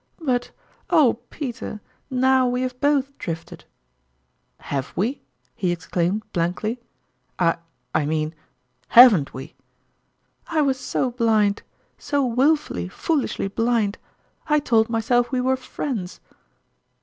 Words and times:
"But 0.19 0.49
oh, 0.89 1.19
Peter, 1.29 1.79
now 2.09 2.47
we 2.47 2.63
have 2.63 2.79
both 2.81 3.15
drifted!"" 3.19 3.65
Have 4.71 4.91
we?" 4.95 5.21
he 5.55 5.71
exclaimed, 5.71 6.23
blankly." 6.33 6.79
I 7.37 7.57
I 7.93 8.07
mean 8.07 8.33
haven't 8.87 9.31
we!" 9.31 9.53
"I 10.47 10.59
was 10.63 10.79
so 10.79 11.11
blind 11.11 11.61
so 11.99 12.25
willfully, 12.25 12.87
foolishly 12.89 13.47
blind! 13.47 13.99
I 14.47 14.57
told 14.57 14.89
myself 14.89 15.31
we 15.31 15.39
were 15.39 15.55
friends 15.55 16.19